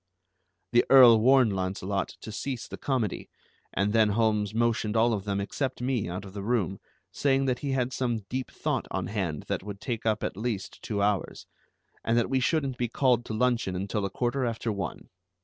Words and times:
The 0.71 0.83
Earl 0.89 1.19
warned 1.19 1.53
Launcelot 1.55 2.07
to 2.21 2.31
cease 2.31 2.67
the 2.67 2.75
comedy, 2.79 3.29
and 3.71 3.93
then 3.93 4.09
Holmes 4.09 4.51
motioned 4.51 4.97
all 4.97 5.13
of 5.13 5.25
them 5.25 5.39
except 5.39 5.79
me 5.79 6.09
out 6.09 6.25
of 6.25 6.33
the 6.33 6.41
room, 6.41 6.79
saying 7.11 7.45
that 7.45 7.59
he 7.59 7.73
had 7.73 7.93
some 7.93 8.25
deep 8.27 8.49
thought 8.49 8.87
on 8.89 9.05
hand 9.05 9.43
that 9.43 9.61
would 9.61 9.79
take 9.79 10.07
up 10.07 10.23
at 10.23 10.35
least 10.35 10.81
two 10.81 11.03
hours, 11.03 11.45
and 12.03 12.17
that 12.17 12.31
we 12.31 12.39
shouldn't 12.39 12.79
be 12.79 12.87
called 12.87 13.23
to 13.25 13.33
luncheon 13.35 13.75
until 13.75 14.03
a 14.03 14.09
quarter 14.09 14.43
after 14.43 14.71
one. 14.71 15.09